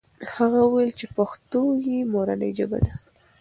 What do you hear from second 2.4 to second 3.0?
ژبه ده.